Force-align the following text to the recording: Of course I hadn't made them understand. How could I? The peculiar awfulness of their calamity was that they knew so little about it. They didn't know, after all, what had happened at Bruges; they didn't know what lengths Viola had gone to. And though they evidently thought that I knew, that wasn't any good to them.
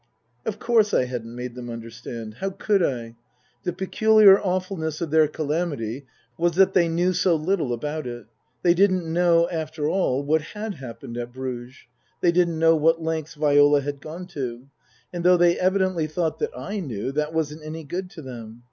Of 0.47 0.57
course 0.57 0.95
I 0.95 1.05
hadn't 1.05 1.35
made 1.35 1.53
them 1.53 1.69
understand. 1.69 2.37
How 2.39 2.49
could 2.49 2.81
I? 2.81 3.15
The 3.61 3.71
peculiar 3.71 4.39
awfulness 4.39 4.99
of 4.99 5.11
their 5.11 5.27
calamity 5.27 6.07
was 6.39 6.53
that 6.53 6.73
they 6.73 6.87
knew 6.89 7.13
so 7.13 7.35
little 7.35 7.71
about 7.71 8.07
it. 8.07 8.25
They 8.63 8.73
didn't 8.73 9.05
know, 9.05 9.47
after 9.51 9.87
all, 9.87 10.23
what 10.23 10.41
had 10.41 10.73
happened 10.73 11.19
at 11.19 11.31
Bruges; 11.31 11.85
they 12.19 12.31
didn't 12.31 12.57
know 12.57 12.75
what 12.75 13.03
lengths 13.03 13.35
Viola 13.35 13.81
had 13.81 14.01
gone 14.01 14.25
to. 14.29 14.69
And 15.13 15.23
though 15.23 15.37
they 15.37 15.59
evidently 15.59 16.07
thought 16.07 16.39
that 16.39 16.57
I 16.57 16.79
knew, 16.79 17.11
that 17.11 17.31
wasn't 17.31 17.63
any 17.63 17.83
good 17.83 18.09
to 18.09 18.23
them. 18.23 18.59